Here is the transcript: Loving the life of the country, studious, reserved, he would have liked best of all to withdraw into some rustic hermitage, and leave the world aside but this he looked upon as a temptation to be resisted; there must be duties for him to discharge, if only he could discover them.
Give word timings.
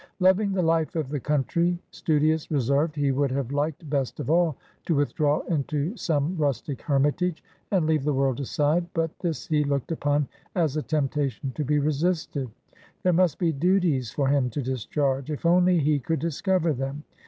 Loving 0.19 0.51
the 0.51 0.63
life 0.63 0.95
of 0.95 1.09
the 1.09 1.19
country, 1.19 1.77
studious, 1.91 2.49
reserved, 2.49 2.95
he 2.95 3.11
would 3.11 3.29
have 3.29 3.51
liked 3.51 3.87
best 3.87 4.19
of 4.19 4.31
all 4.31 4.57
to 4.87 4.95
withdraw 4.95 5.41
into 5.41 5.95
some 5.95 6.35
rustic 6.37 6.81
hermitage, 6.81 7.43
and 7.69 7.85
leave 7.85 8.03
the 8.03 8.11
world 8.15 8.39
aside 8.39 8.87
but 8.95 9.11
this 9.19 9.45
he 9.45 9.63
looked 9.63 9.91
upon 9.91 10.27
as 10.55 10.75
a 10.75 10.81
temptation 10.81 11.51
to 11.53 11.63
be 11.63 11.77
resisted; 11.77 12.49
there 13.03 13.13
must 13.13 13.37
be 13.37 13.51
duties 13.51 14.09
for 14.09 14.27
him 14.27 14.49
to 14.49 14.63
discharge, 14.63 15.29
if 15.29 15.45
only 15.45 15.77
he 15.77 15.99
could 15.99 16.17
discover 16.17 16.73
them. 16.73 17.03